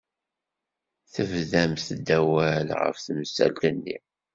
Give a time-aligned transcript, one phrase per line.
[1.13, 3.97] Tebdamt-d awal ɣef temsalt-nni.